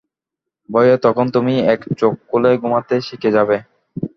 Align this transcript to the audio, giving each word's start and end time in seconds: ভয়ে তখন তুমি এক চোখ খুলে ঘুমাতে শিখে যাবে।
ভয়ে 0.69 0.95
তখন 0.97 1.25
তুমি 1.35 1.53
এক 1.73 1.79
চোখ 1.99 2.13
খুলে 2.29 2.51
ঘুমাতে 2.61 2.95
শিখে 3.07 3.29
যাবে। 3.37 3.57